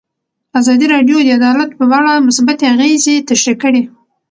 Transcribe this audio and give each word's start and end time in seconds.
ازادي 0.59 0.85
راډیو 0.93 1.17
د 1.23 1.27
عدالت 1.39 1.69
په 1.79 1.83
اړه 1.97 2.23
مثبت 2.27 2.59
اغېزې 2.73 3.15
تشریح 3.29 3.57
کړي. 3.63 3.81